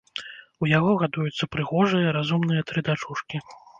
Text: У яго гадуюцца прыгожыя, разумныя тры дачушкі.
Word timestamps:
У 0.63 0.69
яго 0.69 0.95
гадуюцца 1.03 1.49
прыгожыя, 1.55 2.15
разумныя 2.19 2.61
тры 2.73 2.79
дачушкі. 2.89 3.45